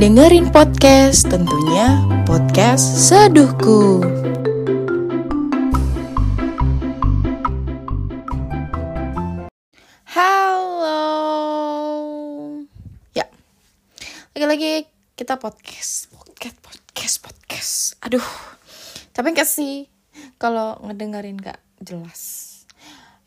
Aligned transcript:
dengerin 0.00 0.48
podcast, 0.48 1.28
tentunya 1.28 2.00
podcast 2.24 3.04
Seduhku. 3.04 4.00
Halo. 10.08 11.04
Ya. 13.12 13.28
Lagi-lagi 14.32 14.88
kita 15.20 15.36
podcast, 15.36 16.08
podcast, 16.08 16.56
podcast, 16.64 17.16
podcast. 17.20 17.72
Aduh. 18.00 18.24
Tapi 19.12 19.36
enggak 19.36 19.52
sih 19.52 19.84
kalau 20.40 20.80
ngedengerin 20.80 21.36
gak 21.36 21.60
jelas. 21.76 22.48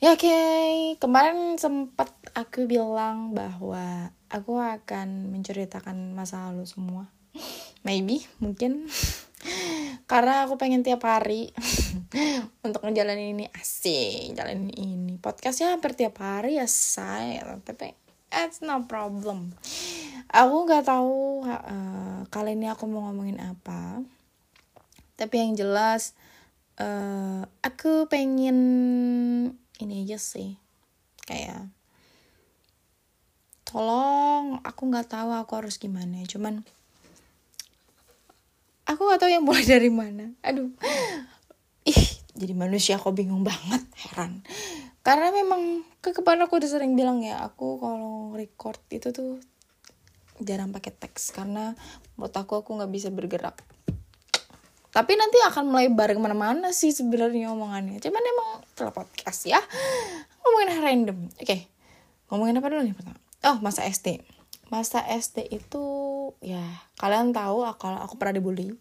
Ya 0.02 0.18
oke, 0.18 0.26
okay. 0.26 0.98
kemarin 0.98 1.54
sempat 1.62 2.10
aku 2.34 2.66
bilang 2.66 3.38
bahwa 3.38 4.10
aku 4.34 4.58
akan 4.58 5.30
menceritakan 5.30 6.18
masa 6.18 6.50
lalu 6.50 6.66
semua. 6.66 7.06
Maybe, 7.86 8.26
mungkin. 8.42 8.90
Karena 10.12 10.50
aku 10.50 10.58
pengen 10.58 10.82
tiap 10.82 11.06
hari 11.06 11.54
untuk 12.66 12.82
ngejalanin 12.82 13.38
ini 13.38 13.46
asik, 13.54 14.34
jalanin 14.34 14.74
ini. 14.74 15.22
Podcastnya 15.22 15.78
hampir 15.78 15.94
tiap 15.94 16.18
hari 16.18 16.58
ya 16.58 16.66
saya, 16.66 17.46
tapi 17.62 17.94
it's 18.34 18.66
no 18.66 18.90
problem. 18.90 19.54
Aku 20.34 20.66
nggak 20.66 20.90
tahu 20.90 21.46
uh, 21.46 22.26
kali 22.34 22.58
ini 22.58 22.68
aku 22.74 22.90
mau 22.90 23.06
ngomongin 23.10 23.38
apa. 23.38 24.02
Tapi 25.14 25.36
yang 25.38 25.54
jelas 25.54 26.18
uh, 26.82 27.46
aku 27.62 28.10
pengen 28.10 28.58
ini 29.78 30.06
aja 30.06 30.18
sih 30.18 30.58
kayak 31.24 31.70
tolong 33.74 34.62
aku 34.62 34.82
nggak 34.94 35.10
tahu 35.10 35.34
aku 35.34 35.58
harus 35.58 35.82
gimana. 35.82 36.22
Cuman 36.30 36.62
aku 38.86 39.02
nggak 39.02 39.20
tahu 39.26 39.32
yang 39.34 39.42
mulai 39.42 39.66
dari 39.74 39.90
mana. 39.90 40.30
Aduh. 40.46 40.70
Ih 41.90 42.04
jadi 42.38 42.54
manusia 42.54 43.02
aku 43.02 43.10
bingung 43.10 43.42
banget 43.42 43.82
heran. 44.06 44.46
Karena 45.02 45.34
memang 45.34 45.82
kekepan 46.06 46.46
aku 46.46 46.62
udah 46.62 46.70
sering 46.70 46.94
bilang 46.94 47.26
ya 47.26 47.42
aku 47.42 47.82
kalau 47.82 48.38
record 48.38 48.80
itu 48.94 49.10
tuh 49.10 49.42
jarang 50.38 50.70
pakai 50.70 50.94
teks. 50.94 51.34
Karena 51.34 51.74
menurut 52.14 52.36
aku 52.38 52.62
aku 52.62 52.78
nggak 52.78 52.94
bisa 52.94 53.10
bergerak. 53.10 53.58
Tapi 54.94 55.18
nanti 55.18 55.42
akan 55.50 55.74
melebar 55.74 56.14
ke 56.14 56.22
mana-mana 56.22 56.70
sih 56.70 56.94
sebenarnya 56.94 57.50
omongannya. 57.50 57.98
Cuman 57.98 58.22
emang 58.22 58.50
setelah 58.70 58.94
podcast 58.94 59.50
ya. 59.50 59.58
Ngomongin 60.46 60.70
random. 60.78 61.20
Oke 61.34 61.42
okay. 61.42 61.60
ngomongin 62.30 62.62
apa 62.62 62.70
dulu 62.70 62.82
nih 62.86 62.98
pertama 62.98 63.23
oh 63.44 63.58
masa 63.62 63.84
SD 63.88 64.24
masa 64.74 65.06
SD 65.06 65.54
itu 65.54 65.86
ya 66.42 66.66
kalian 66.98 67.30
tahu 67.30 67.62
kalau 67.78 68.02
aku 68.02 68.18
pernah 68.18 68.42
dibully. 68.42 68.74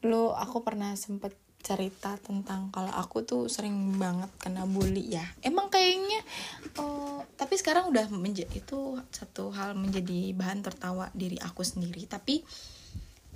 Dulu 0.00 0.32
aku 0.32 0.64
pernah 0.64 0.96
sempet 0.96 1.36
cerita 1.64 2.16
tentang 2.20 2.68
kalau 2.68 2.92
aku 2.92 3.24
tuh 3.24 3.48
sering 3.52 4.00
banget 4.00 4.32
kena 4.40 4.64
bully 4.64 5.12
ya. 5.12 5.24
Emang 5.44 5.68
kayaknya 5.68 6.24
uh, 6.80 7.20
tapi 7.36 7.56
sekarang 7.60 7.92
udah 7.92 8.08
menjadi 8.12 8.48
itu 8.52 8.96
satu 9.12 9.52
hal 9.52 9.76
menjadi 9.76 10.32
bahan 10.32 10.64
tertawa 10.64 11.12
diri 11.12 11.36
aku 11.40 11.60
sendiri. 11.60 12.08
Tapi 12.08 12.40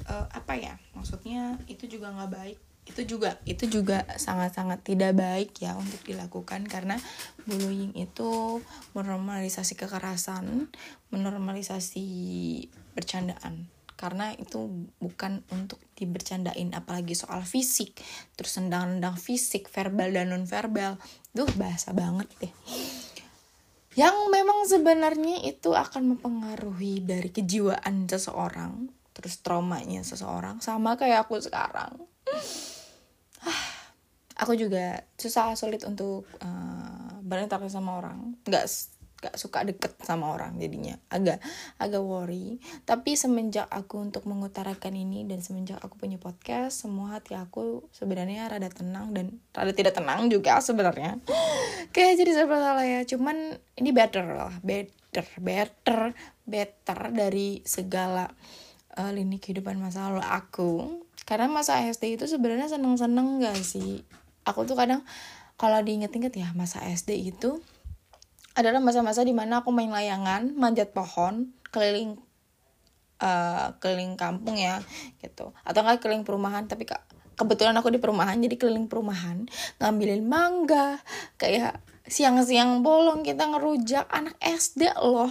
uh, 0.09 0.25
apa 0.29 0.57
ya 0.57 0.77
maksudnya 0.97 1.61
itu 1.69 1.85
juga 1.85 2.13
nggak 2.17 2.33
baik 2.33 2.59
itu 2.89 3.17
juga 3.17 3.37
itu 3.45 3.69
juga 3.69 4.09
sangat-sangat 4.17 4.81
tidak 4.83 5.13
baik 5.15 5.61
ya 5.61 5.77
untuk 5.77 6.01
dilakukan 6.09 6.65
karena 6.65 6.97
bullying 7.45 7.93
itu 7.95 8.59
menormalisasi 8.97 9.77
kekerasan 9.77 10.73
menormalisasi 11.13 12.09
bercandaan. 12.97 13.69
Karena 13.99 14.31
itu 14.31 14.87
bukan 15.03 15.43
untuk 15.51 15.83
dibercandain 15.99 16.71
apalagi 16.71 17.19
soal 17.19 17.43
fisik. 17.43 17.99
Terus 18.39 18.63
nendang-nendang 18.63 19.19
fisik 19.19 19.67
verbal 19.67 20.15
dan 20.15 20.31
non 20.31 20.47
verbal 20.47 21.03
duh 21.35 21.51
bahasa 21.59 21.91
banget 21.91 22.31
deh. 22.39 22.53
Yang 23.99 24.17
memang 24.31 24.63
sebenarnya 24.71 25.43
itu 25.43 25.75
akan 25.75 26.15
mempengaruhi 26.15 27.03
dari 27.03 27.35
kejiwaan 27.35 28.07
seseorang 28.07 28.95
terus 29.19 29.43
traumanya 29.43 30.07
seseorang 30.07 30.63
sama 30.63 30.95
kayak 30.95 31.27
aku 31.27 31.43
sekarang 31.43 31.99
aku 34.39 34.55
juga 34.55 35.03
susah 35.19 35.59
sulit 35.59 35.83
untuk 35.83 36.25
uh, 36.41 37.19
berinteraksi 37.27 37.75
sama 37.75 37.99
orang. 37.99 38.39
Nggak 38.47 38.65
gak 39.19 39.35
suka 39.35 39.67
deket 39.67 39.99
sama 40.07 40.31
orang 40.31 40.55
jadinya. 40.63 40.95
Agak 41.11 41.43
agak 41.83 42.03
worry. 42.03 42.63
Tapi 42.87 43.19
semenjak 43.19 43.67
aku 43.67 43.99
untuk 43.99 44.23
mengutarakan 44.31 44.95
ini 44.95 45.27
dan 45.27 45.43
semenjak 45.43 45.83
aku 45.83 45.99
punya 45.99 46.23
podcast 46.23 46.87
semua 46.87 47.19
hati 47.19 47.35
aku 47.35 47.83
sebenarnya 47.91 48.47
rada 48.47 48.71
tenang 48.71 49.11
dan 49.11 49.43
rada 49.51 49.75
tidak 49.75 49.99
tenang 49.99 50.31
juga 50.31 50.63
sebenarnya. 50.63 51.19
Kayak 51.95 52.23
jadi 52.23 52.31
serba 52.31 52.63
salah 52.63 52.87
ya. 52.87 53.03
Cuman 53.03 53.59
ini 53.75 53.91
better 53.91 54.23
lah. 54.23 54.55
Better 54.63 55.27
better 55.43 56.15
better 56.47 56.99
dari 57.11 57.67
segala 57.67 58.31
uh, 58.95 59.11
lini 59.11 59.43
kehidupan 59.43 59.83
masa 59.83 60.15
lalu 60.15 60.23
aku. 60.23 61.03
Karena 61.27 61.51
masa 61.51 61.83
SD 61.85 62.17
itu 62.17 62.25
sebenarnya 62.25 62.73
seneng-seneng 62.73 63.43
gak 63.43 63.61
sih 63.61 64.01
aku 64.49 64.65
tuh 64.65 64.77
kadang 64.77 65.05
kalau 65.59 65.83
diinget-inget 65.83 66.33
ya 66.33 66.49
masa 66.55 66.81
SD 66.87 67.35
itu 67.35 67.61
adalah 68.59 68.83
masa-masa 68.83 69.23
di 69.23 69.35
mana 69.35 69.63
aku 69.63 69.71
main 69.71 69.91
layangan 69.91 70.55
manjat 70.59 70.91
pohon 70.91 71.55
keliling 71.71 72.19
uh, 73.23 73.75
keliling 73.79 74.19
kampung 74.19 74.59
ya 74.59 74.83
gitu. 75.23 75.55
Atau 75.63 75.81
enggak 75.87 76.03
keliling 76.03 76.27
perumahan 76.27 76.67
tapi 76.67 76.87
kak 76.87 77.03
kebetulan 77.39 77.75
aku 77.79 77.95
di 77.95 78.03
perumahan 78.03 78.35
jadi 78.35 78.59
keliling 78.59 78.91
perumahan 78.91 79.47
ngambilin 79.79 80.27
mangga 80.27 80.99
kayak 81.39 81.79
siang-siang 82.11 82.83
bolong 82.83 83.23
kita 83.23 83.47
ngerujak 83.47 84.11
anak 84.11 84.35
SD 84.43 84.91
loh. 84.99 85.31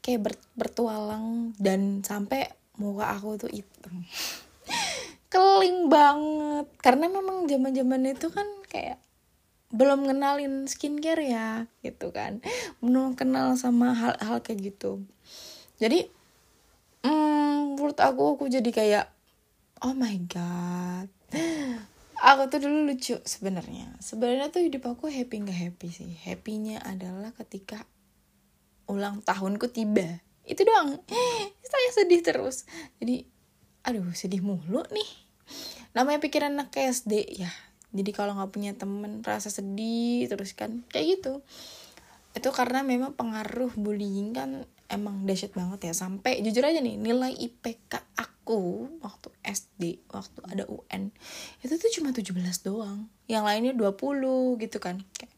Kayak 0.00 0.20
ber, 0.30 0.34
bertualang 0.56 1.52
dan 1.60 2.00
sampai 2.00 2.48
muka 2.80 3.12
aku 3.12 3.36
tuh 3.36 3.52
hitam 3.52 4.08
keling 5.32 5.88
banget. 5.88 6.66
Karena 6.84 7.08
memang 7.08 7.48
zaman 7.48 7.72
zaman 7.72 8.02
itu 8.04 8.28
kan 8.28 8.44
kayak 8.68 9.00
belum 9.72 10.04
kenalin 10.04 10.68
skincare 10.68 11.24
ya 11.24 11.64
gitu 11.80 12.12
kan. 12.12 12.44
Belum 12.84 13.16
kenal 13.16 13.56
sama 13.56 13.96
hal-hal 13.96 14.44
kayak 14.44 14.76
gitu. 14.76 15.00
Jadi 15.80 16.12
hmm, 17.00 17.80
menurut 17.80 17.96
aku 17.96 18.36
aku 18.36 18.44
jadi 18.52 18.68
kayak 18.68 19.06
oh 19.80 19.96
my 19.96 20.20
god. 20.28 21.08
Aku 22.22 22.46
tuh 22.52 22.62
dulu 22.62 22.86
lucu 22.92 23.18
sebenarnya. 23.24 23.98
Sebenarnya 23.98 24.52
tuh 24.52 24.62
hidup 24.62 24.86
aku 24.86 25.08
happy 25.10 25.42
nggak 25.42 25.58
happy 25.58 25.88
sih. 25.90 26.12
Happynya 26.22 26.84
adalah 26.84 27.34
ketika 27.34 27.82
ulang 28.86 29.24
tahunku 29.24 29.72
tiba. 29.72 30.20
Itu 30.44 30.62
doang. 30.62 31.02
Saya 31.72 31.88
sedih 31.96 32.22
terus. 32.22 32.68
Jadi 33.00 33.26
aduh 33.82 34.06
sedih 34.14 34.38
mulu 34.38 34.86
nih 34.94 35.21
namanya 35.92 36.18
pikiran 36.20 36.56
anak 36.56 36.72
SD 36.74 37.42
ya. 37.42 37.50
Jadi 37.92 38.10
kalau 38.16 38.32
nggak 38.32 38.52
punya 38.52 38.72
temen 38.72 39.20
rasa 39.20 39.52
sedih 39.52 40.24
terus 40.28 40.56
kan 40.56 40.80
kayak 40.88 41.20
gitu. 41.20 41.44
Itu 42.32 42.48
karena 42.56 42.80
memang 42.80 43.12
pengaruh 43.12 43.76
bullying 43.76 44.32
kan 44.32 44.64
emang 44.88 45.28
dahsyat 45.28 45.52
banget 45.52 45.92
ya. 45.92 45.94
Sampai 45.94 46.40
jujur 46.40 46.64
aja 46.64 46.80
nih 46.80 46.96
nilai 46.96 47.36
IPK 47.36 48.00
aku 48.16 48.88
waktu 49.04 49.28
SD 49.44 50.08
waktu 50.08 50.40
ada 50.48 50.64
UN 50.66 51.12
itu 51.60 51.76
tuh 51.76 51.90
cuma 52.00 52.16
17 52.16 52.32
doang. 52.64 53.12
Yang 53.28 53.44
lainnya 53.44 53.72
20 53.76 54.56
gitu 54.64 54.78
kan. 54.80 55.04
Kayak 55.12 55.32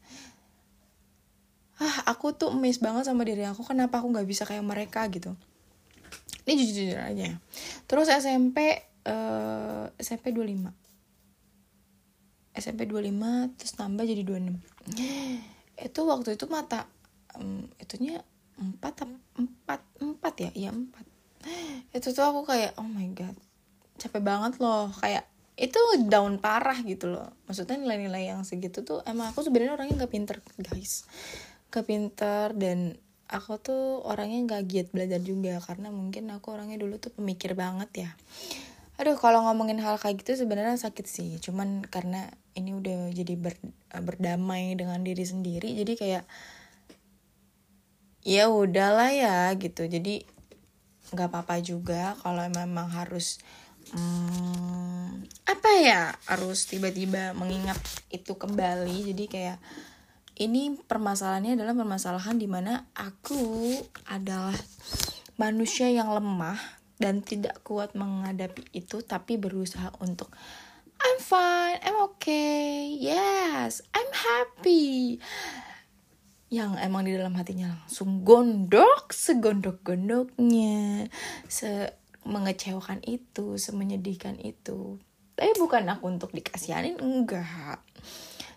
ah 1.75 2.07
aku 2.07 2.31
tuh 2.31 2.55
emes 2.55 2.79
banget 2.79 3.03
sama 3.03 3.27
diri 3.27 3.43
aku. 3.43 3.67
Kenapa 3.67 3.99
aku 3.99 4.15
nggak 4.15 4.27
bisa 4.27 4.47
kayak 4.47 4.63
mereka? 4.63 5.03
gitu. 5.11 5.35
Ini 6.45 6.53
jujur 6.61 6.75
jujur 6.77 7.01
aja 7.01 7.41
terus 7.89 8.07
SMP 8.09 8.85
uh, 9.05 9.87
SMP 9.97 10.33
25 10.33 10.85
SMP 12.55 12.87
25 12.87 13.57
terus 13.59 13.73
nambah 13.75 14.03
jadi 14.07 14.23
26 14.23 14.55
itu 15.75 15.99
waktu 16.07 16.39
itu 16.39 16.45
mata 16.47 16.87
um, 17.35 17.67
itunya 17.79 18.23
4 18.55 18.79
4 18.79 19.43
4 19.99 20.43
ya? 20.47 20.51
Iya 20.55 20.69
4 20.71 21.95
itu 21.95 22.07
tuh 22.15 22.25
aku 22.25 22.47
kayak 22.47 22.79
oh 22.79 22.87
my 22.87 23.11
god 23.11 23.35
capek 23.99 24.23
banget 24.23 24.59
loh. 24.59 24.91
Kayak 24.99 25.27
itu 25.55 25.79
down 26.07 26.39
parah 26.39 26.79
gitu 26.83 27.11
loh. 27.11 27.31
Maksudnya 27.47 27.79
nilai-nilai 27.79 28.31
yang 28.31 28.43
segitu 28.43 28.83
tuh 28.83 28.99
emang 29.07 29.31
aku 29.31 29.43
sebenarnya 29.43 29.75
orangnya 29.75 30.03
nggak 30.03 30.13
pinter 30.15 30.37
guys. 30.59 31.07
Kepinter 31.71 32.55
dan 32.55 32.95
aku 33.27 33.59
tuh 33.59 34.03
orangnya 34.07 34.39
nggak 34.47 34.63
giat 34.67 34.87
belajar 34.91 35.19
juga. 35.19 35.59
Karena 35.63 35.91
mungkin 35.91 36.31
aku 36.31 36.55
orangnya 36.55 36.79
dulu 36.79 36.99
tuh 36.99 37.11
pemikir 37.15 37.55
banget 37.55 38.07
ya 38.07 38.11
aduh 38.95 39.19
kalau 39.19 39.43
ngomongin 39.43 39.79
hal 39.83 39.99
kayak 39.99 40.23
gitu 40.23 40.45
sebenarnya 40.45 40.79
sakit 40.79 41.05
sih. 41.05 41.29
Cuman 41.43 41.83
karena 41.87 42.31
ini 42.55 42.71
udah 42.71 43.11
jadi 43.11 43.35
ber, 43.35 43.55
berdamai 43.91 44.75
dengan 44.79 45.03
diri 45.03 45.23
sendiri 45.27 45.75
jadi 45.75 45.93
kayak 45.99 46.23
ya 48.23 48.47
udahlah 48.47 49.11
ya 49.11 49.51
gitu. 49.59 49.85
Jadi 49.85 50.23
nggak 51.13 51.29
apa-apa 51.29 51.61
juga 51.61 52.17
kalau 52.23 52.41
memang 52.49 52.89
harus 52.89 53.37
hmm, 53.93 55.27
apa 55.45 55.69
ya 55.83 56.15
harus 56.25 56.65
tiba-tiba 56.65 57.35
mengingat 57.37 57.77
itu 58.09 58.33
kembali. 58.33 59.13
Jadi 59.13 59.23
kayak 59.29 59.59
ini 60.35 60.75
permasalahannya 60.75 61.55
adalah 61.55 61.75
permasalahan 61.75 62.35
di 62.35 62.47
mana 62.47 62.83
aku 62.91 63.71
adalah 64.11 64.55
manusia 65.39 65.87
yang 65.91 66.11
lemah 66.11 66.84
dan 66.95 67.19
tidak 67.19 67.59
kuat 67.67 67.91
menghadapi 67.93 68.71
itu 68.71 69.03
tapi 69.03 69.35
berusaha 69.35 69.91
untuk 69.99 70.31
I'm 70.95 71.19
fine, 71.19 71.79
I'm 71.83 71.99
okay, 72.15 72.95
yes, 72.95 73.83
I'm 73.91 74.11
happy. 74.15 75.19
Yang 76.47 76.71
emang 76.79 77.03
di 77.03 77.11
dalam 77.11 77.35
hatinya 77.35 77.83
langsung 77.83 78.23
gondok 78.23 79.11
segondok-gondoknya 79.11 81.11
se 81.51 81.91
mengecewakan 82.25 83.03
itu 83.03 83.59
semenyedihkan 83.59 84.39
itu. 84.39 84.97
Tapi 85.35 85.51
bukan 85.59 85.83
aku 85.91 86.09
untuk 86.09 86.31
dikasihanin 86.31 86.97
enggak. 87.03 87.83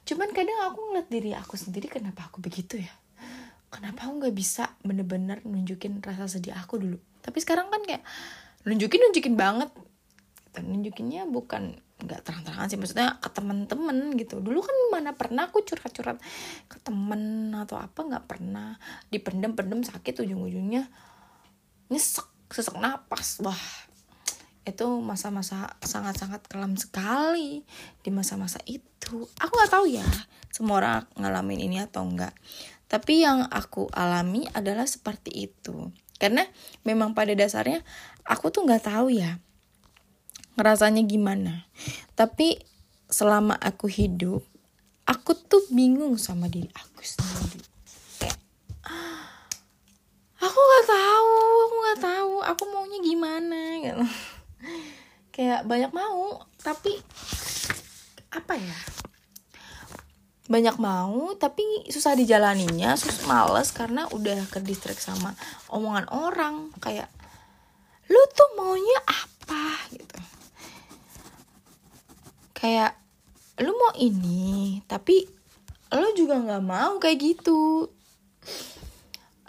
Cuman 0.06 0.30
kadang 0.30 0.72
aku 0.72 0.78
ngeliat 0.88 1.08
diri 1.10 1.34
aku 1.34 1.58
sendiri 1.58 1.90
kenapa 1.90 2.30
aku 2.30 2.38
begitu 2.38 2.80
ya? 2.80 2.94
Kenapa 3.68 4.08
aku 4.08 4.24
nggak 4.24 4.36
bisa 4.36 4.78
bener-bener 4.80 5.44
nunjukin 5.44 6.00
rasa 6.00 6.38
sedih 6.38 6.56
aku 6.56 6.80
dulu 6.80 6.98
tapi 7.22 7.38
sekarang 7.42 7.68
kan 7.68 7.82
kayak 7.84 8.02
nunjukin 8.68 9.00
nunjukin 9.08 9.34
banget. 9.34 9.70
Nunjukinnya 10.58 11.30
bukan 11.30 11.78
nggak 12.02 12.20
terang-terangan 12.26 12.66
sih. 12.70 12.78
Maksudnya 12.78 13.22
ke 13.22 13.30
temen-temen 13.30 14.14
gitu. 14.18 14.42
Dulu 14.42 14.58
kan 14.58 14.76
mana 14.90 15.14
pernah 15.14 15.46
aku 15.46 15.62
curhat-curhat 15.62 16.18
ke 16.66 16.78
temen 16.82 17.54
atau 17.54 17.78
apa 17.78 18.00
nggak 18.02 18.26
pernah. 18.26 18.78
Dipendem-pendem 19.10 19.86
sakit 19.86 20.24
ujung-ujungnya 20.26 20.90
nyesek 21.94 22.26
sesek 22.50 22.76
napas. 22.78 23.38
Wah 23.42 23.62
itu 24.68 24.84
masa-masa 25.00 25.78
sangat-sangat 25.80 26.44
kelam 26.44 26.76
sekali 26.76 27.64
di 28.02 28.10
masa-masa 28.12 28.60
itu. 28.68 29.24
Aku 29.40 29.52
nggak 29.54 29.72
tahu 29.72 29.86
ya 29.88 30.04
semua 30.58 30.82
orang 30.82 31.02
ngalamin 31.14 31.60
ini 31.62 31.78
atau 31.78 32.02
enggak 32.02 32.34
tapi 32.88 33.22
yang 33.22 33.46
aku 33.46 33.86
alami 33.92 34.48
adalah 34.56 34.88
seperti 34.88 35.46
itu 35.46 35.92
karena 36.18 36.44
memang 36.82 37.14
pada 37.14 37.30
dasarnya 37.32 37.86
aku 38.26 38.50
tuh 38.50 38.66
nggak 38.66 38.90
tahu 38.90 39.14
ya 39.14 39.38
ngerasanya 40.58 41.06
gimana. 41.06 41.70
Tapi 42.18 42.58
selama 43.06 43.54
aku 43.54 43.86
hidup 43.86 44.42
aku 45.06 45.32
tuh 45.32 45.62
bingung 45.70 46.18
sama 46.18 46.50
diri 46.50 46.66
aku 46.74 47.00
sendiri. 47.00 47.62
Kayak 48.18 48.38
aku 50.42 50.58
nggak 50.58 50.86
tahu 50.90 51.34
aku 51.62 51.74
nggak 51.78 52.00
tahu 52.02 52.34
aku 52.42 52.62
maunya 52.74 52.98
gimana 52.98 53.60
gitu. 53.78 54.04
Kayak 55.30 55.62
banyak 55.70 55.94
mau 55.94 56.42
tapi 56.58 56.98
apa 58.34 58.58
ya 58.58 58.97
banyak 60.48 60.80
mau 60.80 61.36
tapi 61.36 61.62
susah 61.92 62.16
dijalaninya 62.16 62.96
susah 62.96 63.28
males 63.28 63.68
karena 63.76 64.08
udah 64.08 64.48
ke 64.48 64.64
distrik 64.64 64.96
sama 64.96 65.36
omongan 65.68 66.08
orang 66.08 66.72
kayak 66.80 67.12
lu 68.08 68.22
tuh 68.32 68.48
maunya 68.56 68.98
apa? 69.04 69.64
gitu. 69.92 70.20
Kayak 72.56 72.96
lu 73.60 73.76
mau 73.76 73.92
ini 74.00 74.80
tapi 74.88 75.28
lo 75.92 76.08
juga 76.16 76.40
nggak 76.40 76.64
mau 76.64 76.96
kayak 76.96 77.20
gitu. 77.20 77.84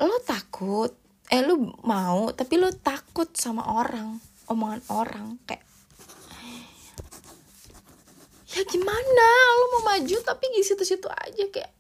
Lo 0.04 0.16
takut 0.28 0.92
eh 1.32 1.40
lu 1.40 1.72
mau 1.88 2.36
tapi 2.36 2.60
lo 2.60 2.76
takut 2.76 3.32
sama 3.32 3.64
orang 3.72 4.20
omongan 4.52 4.84
orang. 4.92 5.28
Kayak 5.48 5.69
ya 8.54 8.62
gimana? 8.66 9.28
Lo 9.58 9.66
mau 9.78 9.94
maju 9.94 10.18
tapi 10.26 10.46
di 10.54 10.66
situ-situ 10.66 11.06
aja 11.10 11.46
kayak 11.50 11.72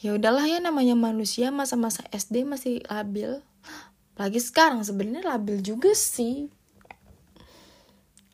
ya 0.00 0.16
udahlah 0.16 0.48
ya 0.48 0.64
namanya 0.64 0.96
manusia 0.96 1.52
masa-masa 1.52 2.00
SD 2.08 2.48
masih 2.48 2.80
labil. 2.88 3.44
Lagi 4.16 4.40
sekarang 4.40 4.80
sebenarnya 4.84 5.36
labil 5.36 5.60
juga 5.60 5.92
sih. 5.92 6.48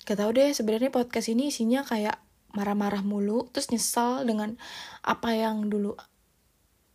Gak 0.07 0.23
tau 0.23 0.31
deh 0.31 0.55
sebenarnya 0.55 0.95
podcast 0.95 1.27
ini 1.35 1.51
isinya 1.51 1.83
kayak 1.83 2.23
marah-marah 2.55 3.03
mulu 3.03 3.51
terus 3.51 3.75
nyesel 3.75 4.23
dengan 4.23 4.55
apa 5.03 5.35
yang 5.35 5.67
dulu 5.67 5.99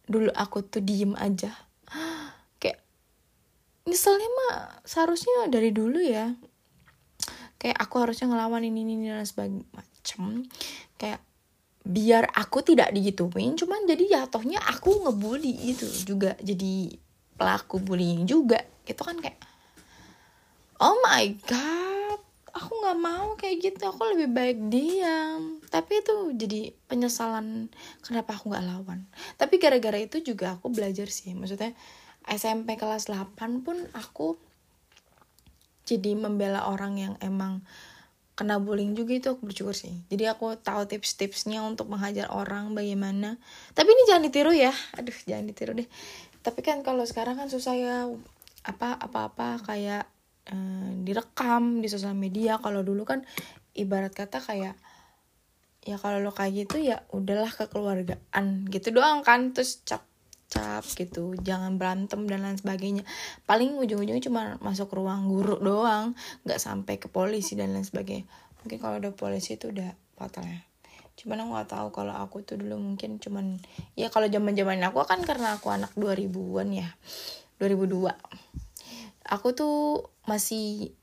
dulu 0.08 0.32
aku 0.32 0.64
tuh 0.64 0.80
diem 0.80 1.16
aja. 1.20 1.52
Kayak 2.64 2.80
nyeselnya 3.84 4.30
mah 4.32 4.80
seharusnya 4.88 5.52
dari 5.52 5.76
dulu 5.76 6.00
ya 6.00 6.32
kayak 7.62 7.78
aku 7.78 8.02
harusnya 8.02 8.26
ngelawan 8.26 8.66
ini 8.66 8.82
ini 8.82 9.14
dan 9.14 9.22
sebagainya 9.22 9.62
macem. 9.70 10.50
Kayak 10.98 11.22
biar 11.86 12.26
aku 12.34 12.66
tidak 12.66 12.90
digituin 12.90 13.54
cuman 13.58 13.86
jadi 13.86 14.26
jatuhnya 14.26 14.58
aku 14.66 15.06
ngebully 15.06 15.70
itu 15.70 15.86
juga. 16.02 16.34
Jadi 16.42 16.98
pelaku 17.38 17.78
bullying 17.78 18.26
juga. 18.26 18.66
Itu 18.90 19.06
kan 19.06 19.22
kayak 19.22 19.38
oh 20.82 20.98
my 21.06 21.30
god 21.46 22.20
aku 22.52 22.72
nggak 22.82 23.00
mau 23.00 23.38
kayak 23.38 23.58
gitu. 23.62 23.94
Aku 23.94 24.02
lebih 24.10 24.34
baik 24.34 24.58
diam. 24.74 25.62
Tapi 25.70 26.02
itu 26.02 26.34
jadi 26.34 26.74
penyesalan 26.90 27.70
kenapa 28.02 28.42
aku 28.42 28.50
nggak 28.50 28.66
lawan. 28.66 29.06
Tapi 29.38 29.62
gara-gara 29.62 30.02
itu 30.02 30.18
juga 30.26 30.58
aku 30.58 30.74
belajar 30.74 31.08
sih. 31.14 31.38
Maksudnya 31.38 31.78
SMP 32.26 32.78
kelas 32.78 33.10
8 33.10 33.66
pun 33.66 33.78
aku 33.94 34.38
jadi 35.86 36.14
membela 36.14 36.70
orang 36.70 36.94
yang 36.98 37.14
emang 37.20 37.66
kena 38.42 38.58
bullying 38.58 38.98
juga 38.98 39.14
itu 39.14 39.28
aku 39.30 39.46
bersyukur 39.46 39.76
sih. 39.78 39.94
Jadi 40.10 40.26
aku 40.26 40.58
tahu 40.58 40.90
tips-tipsnya 40.90 41.62
untuk 41.62 41.92
menghajar 41.92 42.32
orang 42.34 42.74
bagaimana. 42.74 43.38
Tapi 43.78 43.90
ini 43.92 44.04
jangan 44.10 44.24
ditiru 44.26 44.52
ya. 44.56 44.74
Aduh 44.98 45.14
jangan 45.30 45.46
ditiru 45.46 45.78
deh. 45.78 45.86
Tapi 46.42 46.60
kan 46.66 46.82
kalau 46.82 47.06
sekarang 47.06 47.38
kan 47.38 47.54
susah 47.54 47.78
ya 47.78 47.96
apa 48.66 48.98
apa 48.98 49.30
apa 49.30 49.48
kayak 49.62 50.10
uh, 50.50 50.90
direkam 51.06 51.86
di 51.86 51.88
sosial 51.92 52.18
media. 52.18 52.58
Kalau 52.58 52.82
dulu 52.82 53.06
kan 53.06 53.22
ibarat 53.78 54.16
kata 54.16 54.42
kayak 54.42 54.74
ya 55.82 55.98
kalau 55.98 56.22
lo 56.22 56.30
kayak 56.34 56.66
gitu 56.66 56.78
ya 56.82 57.06
udahlah 57.14 57.52
kekeluargaan 57.54 58.66
gitu 58.74 58.90
doang 58.90 59.22
kan. 59.22 59.54
Terus 59.54 59.86
cap 59.86 60.02
cap 60.52 60.84
gitu 60.84 61.32
jangan 61.40 61.80
berantem 61.80 62.28
dan 62.28 62.44
lain 62.44 62.60
sebagainya. 62.60 63.08
Paling 63.48 63.80
ujung-ujungnya 63.80 64.20
cuma 64.20 64.60
masuk 64.60 64.92
ruang 64.92 65.32
guru 65.32 65.56
doang 65.64 66.12
nggak 66.44 66.60
sampai 66.60 67.00
ke 67.00 67.08
polisi 67.08 67.56
dan 67.56 67.72
lain 67.72 67.88
sebagainya. 67.88 68.28
Mungkin 68.62 68.78
kalau 68.84 69.00
udah 69.00 69.16
polisi 69.16 69.56
itu 69.56 69.72
udah 69.72 69.96
fatal 70.20 70.44
ya. 70.44 70.60
Cuman 71.16 71.48
aku 71.48 71.50
nggak 71.56 71.70
tahu 71.72 71.88
kalau 71.96 72.14
aku 72.20 72.44
tuh 72.44 72.60
dulu 72.60 72.76
mungkin 72.78 73.16
cuman 73.24 73.64
ya 73.96 74.12
kalau 74.12 74.28
zaman 74.28 74.52
zaman 74.52 74.84
aku 74.84 75.00
kan 75.08 75.24
karena 75.24 75.56
aku 75.56 75.72
anak 75.72 75.96
2000-an 75.96 76.68
ya 76.76 76.90
2002 77.62 78.10
aku 79.32 79.48
tuh 79.54 80.10
masih 80.26 80.98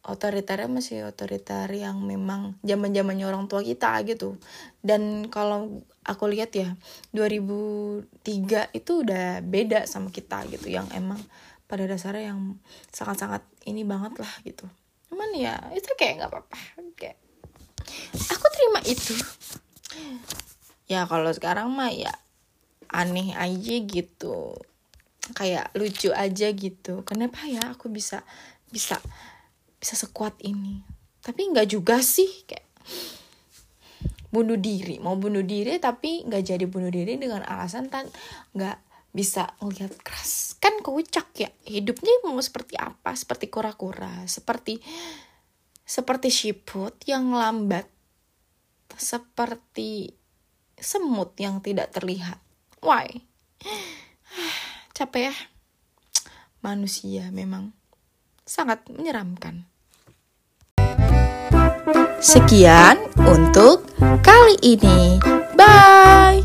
otoriter 0.00 0.64
masih 0.64 1.04
otoriter 1.04 1.68
yang 1.68 2.00
memang 2.00 2.56
zaman 2.64 2.90
zamannya 2.96 3.26
orang 3.28 3.44
tua 3.52 3.60
kita 3.60 4.00
gitu. 4.08 4.40
Dan 4.80 5.28
kalau 5.28 5.84
aku 6.08 6.24
lihat 6.32 6.56
ya 6.56 6.72
2003 7.12 8.72
itu 8.72 8.92
udah 9.04 9.44
beda 9.44 9.84
sama 9.84 10.08
kita 10.08 10.48
gitu 10.48 10.72
yang 10.72 10.88
emang 10.96 11.20
pada 11.68 11.84
dasarnya 11.84 12.32
yang 12.32 12.56
sangat-sangat 12.90 13.44
ini 13.68 13.84
banget 13.84 14.18
lah 14.18 14.32
gitu. 14.42 14.64
Cuman 15.12 15.30
ya 15.36 15.60
itu 15.76 15.92
kayak 15.94 16.24
nggak 16.24 16.30
apa-apa 16.32 16.56
kayak 16.96 17.18
aku 18.32 18.46
terima 18.56 18.80
itu. 18.88 19.14
Ya 20.88 21.04
kalau 21.06 21.30
sekarang 21.30 21.70
mah 21.70 21.92
ya 21.92 22.10
aneh 22.88 23.36
aja 23.36 23.74
gitu. 23.84 24.56
Kayak 25.36 25.70
lucu 25.78 26.10
aja 26.10 26.50
gitu. 26.50 27.06
Kenapa 27.06 27.46
ya 27.46 27.62
aku 27.70 27.86
bisa 27.92 28.26
bisa 28.74 28.98
bisa 29.80 29.96
sekuat 29.96 30.36
ini. 30.44 30.84
Tapi 31.24 31.50
nggak 31.50 31.68
juga 31.72 32.04
sih 32.04 32.44
kayak 32.44 32.68
bunuh 34.30 34.60
diri. 34.60 35.00
Mau 35.00 35.16
bunuh 35.16 35.42
diri 35.42 35.80
tapi 35.80 36.22
nggak 36.28 36.42
jadi 36.44 36.64
bunuh 36.68 36.92
diri 36.92 37.16
dengan 37.16 37.42
alasan 37.48 37.88
tan 37.88 38.06
nggak 38.52 38.78
bisa 39.10 39.56
ngelihat 39.58 39.96
keras. 40.04 40.60
Kan 40.60 40.84
kocak 40.84 41.32
ya 41.34 41.50
hidupnya 41.66 42.12
mau 42.28 42.38
seperti 42.38 42.76
apa? 42.76 43.16
Seperti 43.16 43.48
kura-kura 43.48 44.28
seperti 44.28 44.78
seperti 45.82 46.30
siput 46.30 46.94
yang 47.08 47.34
lambat 47.34 47.88
seperti 48.94 50.14
semut 50.76 51.34
yang 51.40 51.64
tidak 51.64 51.90
terlihat. 51.90 52.38
Why? 52.84 53.24
Capek 54.96 55.32
ya? 55.32 55.34
Manusia 56.60 57.32
memang 57.32 57.72
sangat 58.50 58.82
menyeramkan 58.90 59.70
Sekian 62.20 63.00
untuk 63.24 63.88
kali 64.20 64.56
ini. 64.60 65.16
Bye. 65.56 66.44